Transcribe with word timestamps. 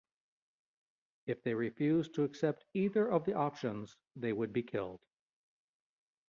If 1.27 1.43
they 1.43 1.53
refused 1.53 2.15
to 2.15 2.23
accept 2.23 2.65
either 2.73 3.07
of 3.07 3.23
the 3.23 3.35
options 3.35 3.95
they 4.15 4.33
would 4.33 4.51
be 4.51 4.63
killed. 4.63 4.99